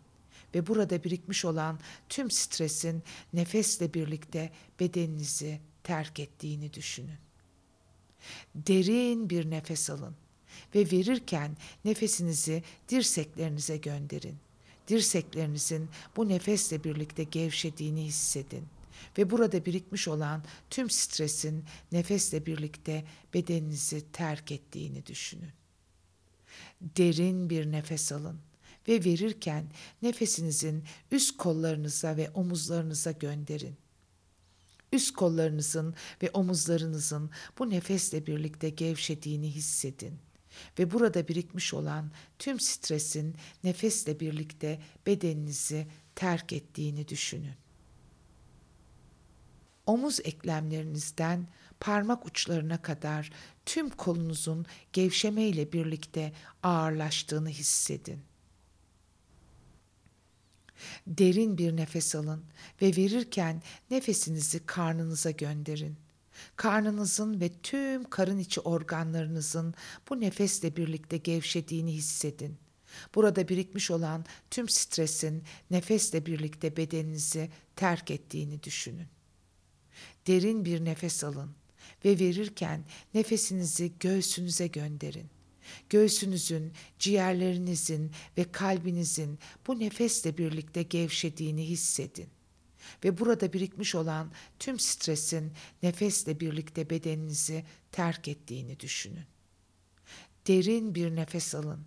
ve 0.54 0.66
burada 0.66 1.04
birikmiş 1.04 1.44
olan 1.44 1.78
tüm 2.08 2.30
stresin 2.30 3.02
nefesle 3.32 3.94
birlikte 3.94 4.52
bedeninizi 4.80 5.61
terk 5.84 6.20
ettiğini 6.20 6.74
düşünün. 6.74 7.18
Derin 8.54 9.30
bir 9.30 9.50
nefes 9.50 9.90
alın 9.90 10.16
ve 10.74 10.90
verirken 10.90 11.56
nefesinizi 11.84 12.62
dirseklerinize 12.88 13.76
gönderin. 13.76 14.37
Dirseklerinizin 14.88 15.88
bu 16.16 16.28
nefesle 16.28 16.84
birlikte 16.84 17.24
gevşediğini 17.24 18.04
hissedin 18.04 18.64
ve 19.18 19.30
burada 19.30 19.66
birikmiş 19.66 20.08
olan 20.08 20.42
tüm 20.70 20.90
stresin 20.90 21.64
nefesle 21.92 22.46
birlikte 22.46 23.04
bedeninizi 23.34 24.12
terk 24.12 24.52
ettiğini 24.52 25.06
düşünün. 25.06 25.52
Derin 26.80 27.50
bir 27.50 27.72
nefes 27.72 28.12
alın 28.12 28.40
ve 28.88 29.05
verirken 29.05 29.70
nefesinizin 30.03 30.85
üst 31.11 31.37
kollarınıza 31.37 32.16
ve 32.16 32.31
omuzlarınıza 32.31 33.12
gönderin. 33.12 33.77
Üst 34.92 35.14
kollarınızın 35.14 35.94
ve 36.22 36.31
omuzlarınızın 36.31 37.31
bu 37.59 37.70
nefesle 37.70 38.27
birlikte 38.27 38.70
gevşediğini 38.70 39.51
hissedin 39.55 40.18
ve 40.79 40.90
burada 40.90 41.29
birikmiş 41.29 41.74
olan 41.74 42.11
tüm 42.38 42.61
stresin 42.61 43.37
nefesle 43.64 44.20
birlikte 44.20 44.81
bedeninizi 45.07 45.87
terk 46.14 46.53
ettiğini 46.53 47.09
düşünün. 47.09 47.55
Omuz 49.87 50.20
eklemlerinizden 50.20 51.48
parmak 51.81 52.27
uçlarına 52.27 52.83
kadar 52.83 53.31
tüm 53.66 53.90
kolunuzun 53.90 54.66
gevşeme 54.92 55.42
ile 55.42 55.72
birlikte 55.72 56.33
ağırlaştığını 56.62 57.48
hissedin 57.48 58.28
Derin 61.07 61.59
bir 61.59 61.77
nefes 61.77 62.14
alın 62.14 62.45
ve 62.83 62.87
verirken 62.97 63.62
nefesinizi 63.91 64.67
karnınıza 64.67 65.31
gönderin. 65.31 65.97
Karnınızın 66.57 67.41
ve 67.41 67.51
tüm 67.62 68.11
karın 68.11 68.38
içi 68.38 68.61
organlarınızın 68.61 69.75
bu 70.11 70.21
nefesle 70.21 70.77
birlikte 70.77 71.17
gevşediğini 71.17 71.93
hissedin. 71.93 72.57
Burada 73.14 73.49
birikmiş 73.49 73.91
olan 73.91 74.25
tüm 74.51 74.69
stresin 74.69 75.45
nefesle 75.71 76.27
birlikte 76.27 76.77
bedeninizi 76.77 77.51
terk 77.77 78.11
ettiğini 78.11 78.62
düşünün. 78.62 79.07
Derin 80.27 80.64
bir 80.64 80.85
nefes 80.85 81.25
alın 81.25 81.51
ve 82.05 82.19
verirken 82.19 82.85
nefesinizi 83.14 83.93
göğsünüze 84.01 84.67
gönderin. 84.67 85.38
Göğsünüzün, 85.90 86.72
ciğerlerinizin 86.98 88.11
ve 88.38 88.52
kalbinizin 88.52 89.38
bu 89.66 89.78
nefesle 89.78 90.38
birlikte 90.38 90.83
gevşediğini 90.83 91.68
hissedin. 91.68 92.28
Ve 93.04 93.18
burada 93.18 93.52
birikmiş 93.52 93.94
olan 93.94 94.33
tüm 94.59 94.78
stresin 94.78 95.52
nefesle 95.83 96.40
birlikte 96.40 96.90
bedeninizi 96.90 97.64
terk 97.92 98.28
ettiğini 98.28 98.81
düşünün. 98.81 99.24
Derin 100.46 100.94
bir 100.94 101.16
nefes 101.16 101.54
alın 101.54 101.81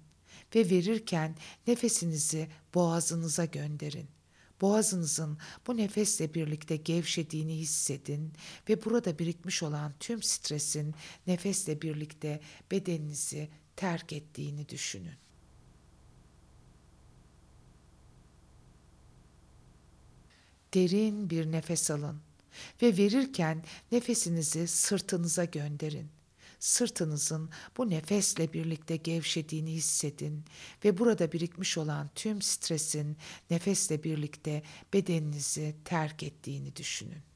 ve 0.55 0.69
verirken 0.69 1.35
nefesinizi 1.67 2.47
boğazınıza 2.73 3.45
gönderin. 3.45 4.07
Boğazınızın 4.61 5.37
bu 5.67 5.77
nefesle 5.77 6.33
birlikte 6.33 6.75
gevşediğini 6.75 7.57
hissedin 7.57 8.33
ve 8.69 8.85
burada 8.85 9.19
birikmiş 9.19 9.63
olan 9.63 9.93
tüm 9.99 10.23
stresin 10.23 10.95
nefesle 11.27 11.81
birlikte 11.81 12.41
bedeninizi 12.71 13.49
terk 13.75 14.13
ettiğini 14.13 14.69
düşünün. 14.69 15.15
Derin 20.73 21.29
bir 21.29 21.51
nefes 21.51 21.91
alın 21.91 22.21
ve 22.81 22.97
verirken 22.97 23.63
nefesinizi 23.91 24.67
sırtınıza 24.67 25.45
gönderin. 25.45 26.09
Sırtınızın 26.59 27.49
bu 27.77 27.89
nefesle 27.89 28.53
birlikte 28.53 28.95
gevşediğini 28.95 29.71
hissedin 29.71 30.45
ve 30.85 30.97
burada 30.97 31.31
birikmiş 31.31 31.77
olan 31.77 32.09
tüm 32.15 32.41
stresin 32.41 33.17
nefesle 33.49 34.03
birlikte 34.03 34.63
bedeninizi 34.93 35.75
terk 35.85 36.23
ettiğini 36.23 36.75
düşünün. 36.75 37.30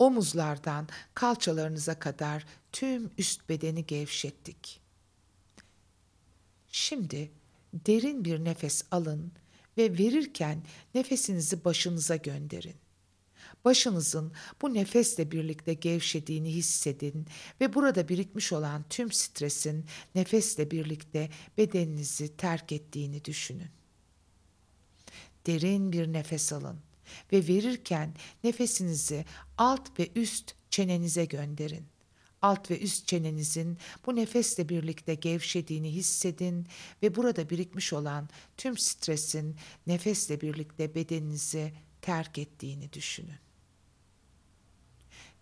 Omuzlardan 0.00 0.88
kalçalarınıza 1.14 1.98
kadar 1.98 2.46
tüm 2.72 3.10
üst 3.18 3.48
bedeni 3.48 3.86
gevşettik. 3.86 4.80
Şimdi 6.68 7.30
derin 7.74 8.24
bir 8.24 8.44
nefes 8.44 8.84
alın 8.90 9.32
ve 9.78 9.98
verirken 9.98 10.62
nefesinizi 10.94 11.64
başınıza 11.64 12.16
gönderin. 12.16 12.76
Başınızın 13.64 14.32
bu 14.62 14.74
nefesle 14.74 15.30
birlikte 15.30 15.74
gevşediğini 15.74 16.54
hissedin 16.54 17.26
ve 17.60 17.74
burada 17.74 18.08
birikmiş 18.08 18.52
olan 18.52 18.84
tüm 18.90 19.12
stresin 19.12 19.84
nefesle 20.14 20.70
birlikte 20.70 21.30
bedeninizi 21.58 22.36
terk 22.36 22.72
ettiğini 22.72 23.24
düşünün. 23.24 23.70
Derin 25.46 25.92
bir 25.92 26.12
nefes 26.12 26.52
alın 26.52 26.80
ve 27.32 27.48
verirken 27.48 28.14
nefesinizi 28.44 29.24
alt 29.58 29.98
ve 29.98 30.10
üst 30.14 30.54
çenenize 30.70 31.24
gönderin. 31.24 31.86
Alt 32.42 32.70
ve 32.70 32.80
üst 32.80 33.06
çenenizin 33.06 33.78
bu 34.06 34.16
nefesle 34.16 34.68
birlikte 34.68 35.14
gevşediğini 35.14 35.92
hissedin 35.92 36.66
ve 37.02 37.14
burada 37.14 37.50
birikmiş 37.50 37.92
olan 37.92 38.28
tüm 38.56 38.78
stresin 38.78 39.56
nefesle 39.86 40.40
birlikte 40.40 40.94
bedeninizi 40.94 41.72
terk 42.02 42.38
ettiğini 42.38 42.92
düşünün. 42.92 43.38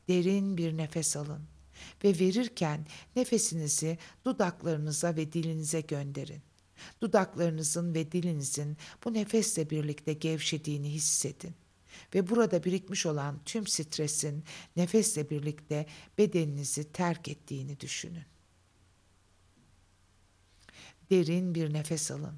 Derin 0.09 0.57
bir 0.57 0.77
nefes 0.77 1.17
alın 1.17 1.43
ve 2.05 2.19
verirken 2.19 2.87
nefesinizi 3.17 3.99
dudaklarınıza 4.25 5.17
ve 5.17 5.33
dilinize 5.33 5.81
gönderin. 5.81 6.43
Dudaklarınızın 7.01 7.95
ve 7.95 8.13
dilinizin 8.13 8.77
bu 9.05 9.15
nefesle 9.15 9.71
birlikte 9.71 10.13
gevşediğini 10.13 10.93
hissedin 10.93 11.55
ve 12.15 12.29
burada 12.31 12.65
birikmiş 12.65 13.07
olan 13.07 13.41
tüm 13.45 13.67
stresin 13.67 14.45
nefesle 14.77 15.31
birlikte 15.31 15.87
bedeninizi 16.19 16.93
terk 16.93 17.29
ettiğini 17.29 17.81
düşünün. 17.81 18.25
Derin 21.11 21.55
bir 21.55 21.73
nefes 21.73 22.11
alın 22.11 22.35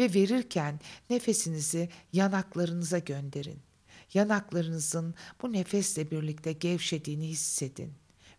ve 0.00 0.14
verirken 0.14 0.80
nefesinizi 1.10 1.88
yanaklarınıza 2.12 2.98
gönderin. 2.98 3.58
Yanaklarınızın 4.14 5.14
bu 5.42 5.52
nefesle 5.52 6.10
birlikte 6.10 6.52
gevşediğini 6.52 7.28
hissedin 7.28 7.92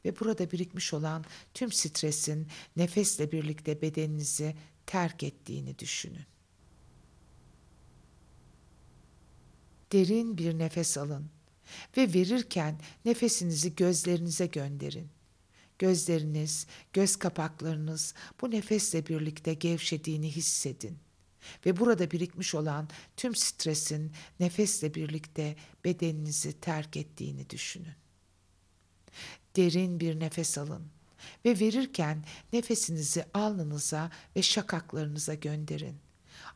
ve 0.06 0.20
burada 0.20 0.52
birikmiş 0.52 0.94
olan 0.94 1.26
tüm 1.54 1.72
stresin 1.72 2.48
nefesle 2.76 3.32
birlikte 3.32 3.82
bedeninizi 3.82 4.56
terk 4.88 5.24
ettiğini 5.24 5.80
düşünün. 5.80 6.26
Derin 9.92 10.38
bir 10.38 10.60
nefes 10.60 10.98
alın 10.98 11.30
ve 11.98 12.14
verirken 12.14 12.80
nefesinizi 13.06 13.76
gözlerinize 13.76 14.46
gönderin. 14.46 15.10
Gözleriniz, 15.80 16.68
göz 16.94 17.16
kapaklarınız 17.16 18.14
bu 18.42 18.52
nefesle 18.52 19.08
birlikte 19.08 19.54
gevşediğini 19.54 20.32
hissedin 20.32 20.98
ve 21.66 21.78
burada 21.78 22.12
birikmiş 22.12 22.56
olan 22.56 22.90
tüm 23.18 23.36
stresin 23.36 24.12
nefesle 24.40 24.94
birlikte 24.94 25.56
bedeninizi 25.86 26.60
terk 26.60 26.98
ettiğini 26.98 27.50
düşünün. 27.50 27.94
Derin 29.56 30.00
bir 30.00 30.20
nefes 30.20 30.58
alın 30.58 30.95
ve 31.46 31.60
verirken 31.60 32.26
nefesinizi 32.54 33.26
alnınıza 33.34 34.12
ve 34.36 34.42
şakaklarınıza 34.42 35.34
gönderin. 35.34 35.96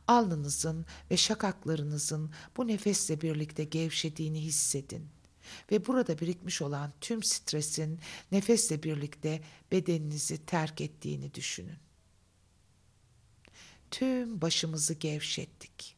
Alnınızın 0.06 0.86
ve 1.10 1.16
şakaklarınızın 1.16 2.30
bu 2.56 2.66
nefesle 2.66 3.20
birlikte 3.20 3.64
gevşediğini 3.64 4.40
hissedin 4.42 5.08
ve 5.72 5.86
burada 5.86 6.18
birikmiş 6.18 6.62
olan 6.62 6.92
tüm 7.00 7.22
stresin 7.22 8.00
nefesle 8.32 8.82
birlikte 8.82 9.40
bedeninizi 9.72 10.46
terk 10.46 10.80
ettiğini 10.80 11.34
düşünün. 11.34 11.78
Tüm 13.90 14.40
başımızı 14.40 14.94
gevşettik. 14.94 15.96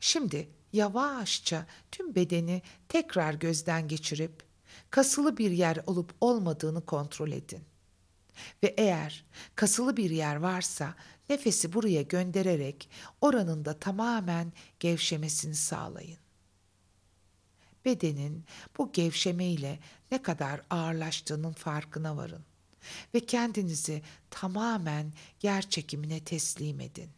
Şimdi 0.00 0.48
yavaşça 0.72 1.66
tüm 1.92 2.14
bedeni 2.14 2.62
tekrar 2.88 3.34
gözden 3.34 3.88
geçirip 3.88 4.41
kasılı 4.92 5.36
bir 5.36 5.50
yer 5.50 5.78
olup 5.86 6.14
olmadığını 6.20 6.86
kontrol 6.86 7.32
edin. 7.32 7.64
Ve 8.62 8.74
eğer 8.76 9.24
kasılı 9.54 9.96
bir 9.96 10.10
yer 10.10 10.36
varsa 10.36 10.94
nefesi 11.28 11.72
buraya 11.72 12.02
göndererek 12.02 12.90
oranın 13.20 13.64
da 13.64 13.78
tamamen 13.78 14.52
gevşemesini 14.80 15.54
sağlayın. 15.54 16.18
Bedenin 17.84 18.44
bu 18.78 18.92
gevşemeyle 18.92 19.78
ne 20.10 20.22
kadar 20.22 20.60
ağırlaştığının 20.70 21.52
farkına 21.52 22.16
varın 22.16 22.44
ve 23.14 23.20
kendinizi 23.20 24.02
tamamen 24.30 25.12
yer 25.42 25.70
çekimine 25.70 26.24
teslim 26.24 26.80
edin. 26.80 27.10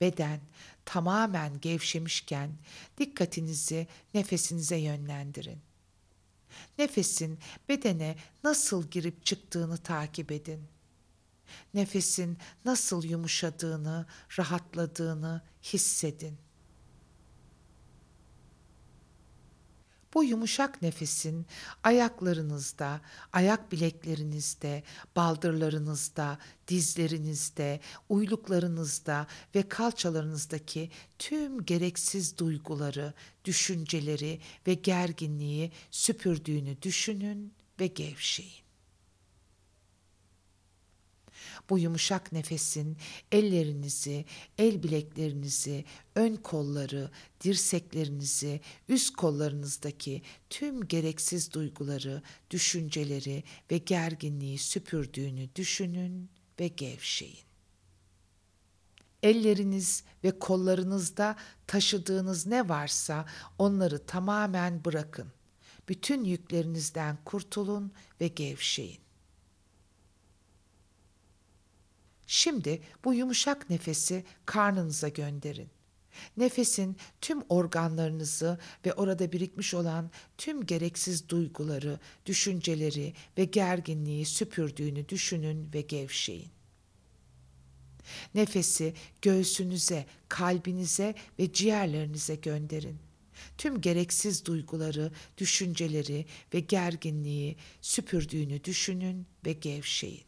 Beden 0.00 0.40
tamamen 0.88 1.60
gevşemişken 1.60 2.50
dikkatinizi 2.98 3.86
nefesinize 4.14 4.76
yönlendirin. 4.76 5.58
Nefesin 6.78 7.38
bedene 7.68 8.16
nasıl 8.44 8.90
girip 8.90 9.26
çıktığını 9.26 9.76
takip 9.76 10.32
edin. 10.32 10.68
Nefesin 11.74 12.38
nasıl 12.64 13.04
yumuşadığını, 13.04 14.06
rahatladığını 14.38 15.42
hissedin. 15.62 16.38
Bu 20.14 20.24
yumuşak 20.24 20.82
nefesin 20.82 21.46
ayaklarınızda, 21.82 23.00
ayak 23.32 23.72
bileklerinizde, 23.72 24.82
baldırlarınızda, 25.16 26.38
dizlerinizde, 26.68 27.80
uyluklarınızda 28.08 29.26
ve 29.54 29.68
kalçalarınızdaki 29.68 30.90
tüm 31.18 31.64
gereksiz 31.64 32.38
duyguları, 32.38 33.14
düşünceleri 33.44 34.40
ve 34.66 34.74
gerginliği 34.74 35.72
süpürdüğünü 35.90 36.82
düşünün 36.82 37.54
ve 37.80 37.86
gevşeyin. 37.86 38.67
Bu 41.70 41.78
yumuşak 41.78 42.32
nefesin 42.32 42.96
ellerinizi, 43.32 44.24
el 44.58 44.82
bileklerinizi, 44.82 45.84
ön 46.14 46.36
kolları, 46.36 47.10
dirseklerinizi, 47.40 48.60
üst 48.88 49.16
kollarınızdaki 49.16 50.22
tüm 50.50 50.88
gereksiz 50.88 51.52
duyguları, 51.52 52.22
düşünceleri 52.50 53.44
ve 53.70 53.78
gerginliği 53.78 54.58
süpürdüğünü 54.58 55.48
düşünün 55.56 56.30
ve 56.60 56.68
gevşeyin. 56.68 57.48
Elleriniz 59.22 60.04
ve 60.24 60.38
kollarınızda 60.38 61.36
taşıdığınız 61.66 62.46
ne 62.46 62.68
varsa 62.68 63.26
onları 63.58 64.06
tamamen 64.06 64.84
bırakın. 64.84 65.32
Bütün 65.88 66.24
yüklerinizden 66.24 67.18
kurtulun 67.24 67.92
ve 68.20 68.28
gevşeyin. 68.28 69.07
Şimdi 72.30 72.82
bu 73.04 73.14
yumuşak 73.14 73.70
nefesi 73.70 74.24
karnınıza 74.46 75.08
gönderin. 75.08 75.68
Nefesin 76.36 76.96
tüm 77.20 77.42
organlarınızı 77.48 78.58
ve 78.86 78.92
orada 78.92 79.32
birikmiş 79.32 79.74
olan 79.74 80.10
tüm 80.38 80.66
gereksiz 80.66 81.28
duyguları, 81.28 81.98
düşünceleri 82.26 83.14
ve 83.38 83.44
gerginliği 83.44 84.26
süpürdüğünü 84.26 85.08
düşünün 85.08 85.70
ve 85.74 85.80
gevşeyin. 85.80 86.48
Nefesi 88.34 88.94
göğsünüze, 89.22 90.06
kalbinize 90.28 91.14
ve 91.38 91.52
ciğerlerinize 91.52 92.34
gönderin. 92.34 92.98
Tüm 93.58 93.80
gereksiz 93.80 94.44
duyguları, 94.44 95.12
düşünceleri 95.38 96.26
ve 96.54 96.60
gerginliği 96.60 97.56
süpürdüğünü 97.80 98.64
düşünün 98.64 99.26
ve 99.46 99.52
gevşeyin. 99.52 100.27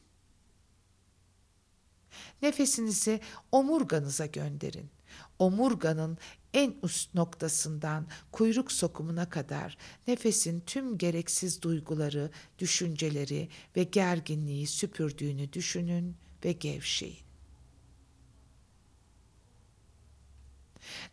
Nefesinizi 2.43 3.21
omurganıza 3.53 4.27
gönderin. 4.27 4.91
Omurganın 5.39 6.19
en 6.55 6.75
üst 6.83 7.15
noktasından 7.15 8.07
kuyruk 8.33 8.73
sokumuna 8.73 9.31
kadar 9.31 9.77
nefesin 10.07 10.61
tüm 10.61 10.99
gereksiz 10.99 11.63
duyguları, 11.63 12.31
düşünceleri 12.59 13.49
ve 13.77 13.83
gerginliği 13.83 14.67
süpürdüğünü 14.67 15.53
düşünün 15.53 16.17
ve 16.45 16.53
gevşeyin. 16.53 17.31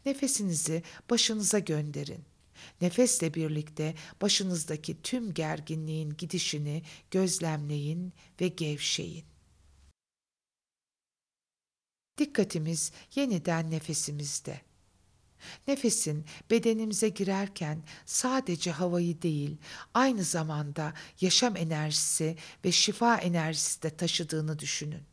Nefesinizi 0.05 0.83
başınıza 1.09 1.59
gönderin. 1.59 2.25
Nefesle 2.81 3.33
birlikte 3.33 3.95
başınızdaki 4.21 5.01
tüm 5.01 5.33
gerginliğin 5.33 6.09
gidişini 6.17 6.83
gözlemleyin 7.11 8.13
ve 8.41 8.47
gevşeyin. 8.47 9.25
Dikkatimiz 12.17 12.91
yeniden 13.15 13.71
nefesimizde. 13.71 14.61
Nefesin 15.67 16.25
bedenimize 16.49 17.09
girerken 17.09 17.83
sadece 18.05 18.71
havayı 18.71 19.21
değil, 19.21 19.57
aynı 19.93 20.23
zamanda 20.23 20.93
yaşam 21.21 21.57
enerjisi 21.57 22.37
ve 22.65 22.71
şifa 22.71 23.17
enerjisi 23.17 23.83
de 23.83 23.89
taşıdığını 23.89 24.59
düşünün. 24.59 25.03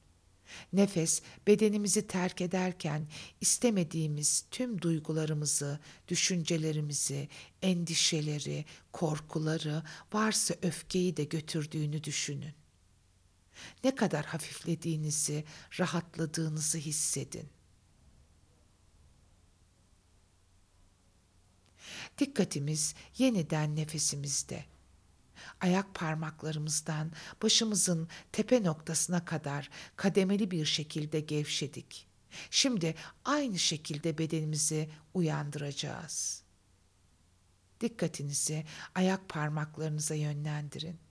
Nefes 0.73 1.23
bedenimizi 1.47 2.07
terk 2.07 2.41
ederken 2.41 3.07
istemediğimiz 3.41 4.45
tüm 4.51 4.83
duygularımızı, 4.83 5.79
düşüncelerimizi, 6.09 7.29
endişeleri, 7.63 8.65
korkuları, 8.93 9.83
varsa 10.13 10.55
öfkeyi 10.63 11.17
de 11.17 11.25
götürdüğünü 11.25 12.05
düşünün. 12.05 12.64
Ne 13.85 13.95
kadar 13.95 14.25
hafiflediğinizi, 14.25 15.45
rahatladığınızı 15.79 16.79
hissedin. 16.79 17.49
Dikkatimiz 22.19 22.95
yeniden 23.19 23.77
nefesimizde. 23.77 24.65
Ayak 25.61 25.95
parmaklarımızdan 25.95 27.13
başımızın 27.43 28.09
tepe 28.33 28.65
noktasına 28.65 29.25
kadar 29.25 29.71
kademeli 29.97 30.51
bir 30.51 30.65
şekilde 30.65 31.21
gevşedik. 31.21 32.07
Şimdi 32.51 32.95
aynı 33.25 33.59
şekilde 33.59 34.19
bedenimizi 34.19 34.91
uyandıracağız. 35.15 36.43
Dikkatinizi 37.81 38.65
ayak 38.95 39.29
parmaklarınıza 39.29 40.15
yönlendirin 40.15 41.04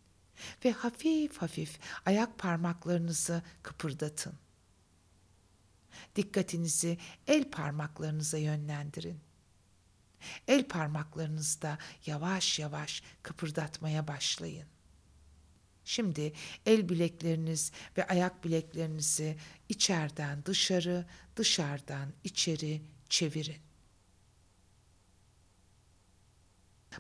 ve 0.66 0.72
hafif 0.72 1.38
hafif 1.38 1.80
ayak 2.06 2.38
parmaklarınızı 2.38 3.42
kıpırdatın. 3.64 4.34
Dikkatinizi 6.16 6.98
el 7.28 7.52
parmaklarınıza 7.52 8.38
yönlendirin. 8.38 9.20
El 10.48 10.68
parmaklarınızda 10.68 11.78
yavaş 12.06 12.60
yavaş 12.60 13.04
kıpırdatmaya 13.24 14.08
başlayın. 14.08 14.68
Şimdi 15.86 16.34
el 16.66 16.90
bilekleriniz 16.90 17.72
ve 17.98 18.08
ayak 18.08 18.44
bileklerinizi 18.44 19.38
içeriden 19.70 20.46
dışarı, 20.46 21.06
dışarıdan 21.36 22.14
içeri 22.24 22.82
çevirin. 23.10 23.73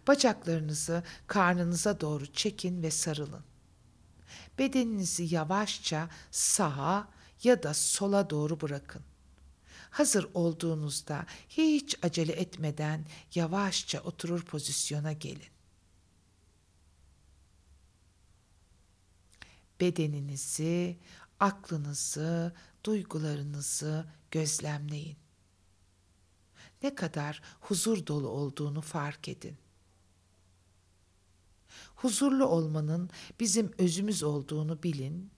Bacaklarınızı 0.08 1.03
karnınıza 1.27 2.01
doğru 2.01 2.25
çekin 2.25 2.84
ve 2.84 2.91
sarılın. 2.91 3.43
Bedeninizi 4.60 5.36
yavaşça 5.36 6.10
sağa 6.32 7.08
ya 7.43 7.63
da 7.63 7.73
sola 7.73 8.29
doğru 8.29 8.62
bırakın. 8.62 9.01
Hazır 9.89 10.27
olduğunuzda 10.34 11.25
hiç 11.49 11.97
acele 12.01 12.32
etmeden 12.34 13.06
yavaşça 13.36 13.99
oturur 14.01 14.41
pozisyona 14.41 15.13
gelin. 15.13 15.53
Bedeninizi, 19.79 20.97
aklınızı, 21.39 22.53
duygularınızı 22.84 24.06
gözlemleyin. 24.32 25.17
Ne 26.84 26.95
kadar 26.95 27.41
huzur 27.62 28.08
dolu 28.08 28.27
olduğunu 28.27 28.82
fark 28.82 29.29
edin. 29.29 29.58
Huzurlu 32.04 32.46
olmanın 32.46 33.10
bizim 33.39 33.72
özümüz 33.78 34.24
olduğunu 34.24 34.84
bilin 34.84 35.32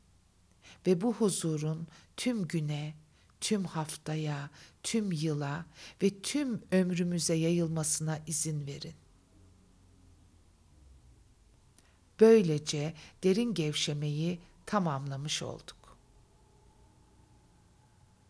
ve 0.88 1.02
bu 1.02 1.14
huzurun 1.14 1.88
tüm 2.18 2.48
güne, 2.48 2.96
tüm 3.42 3.66
haftaya, 3.66 4.50
tüm 4.84 5.12
yıla 5.12 5.66
ve 6.04 6.22
tüm 6.22 6.62
ömrümüze 6.72 7.34
yayılmasına 7.34 8.20
izin 8.28 8.68
verin. 8.68 8.94
Böylece 12.20 12.94
derin 13.24 13.54
gevşemeyi 13.54 14.40
tamamlamış 14.66 15.44
olduk. 15.44 15.75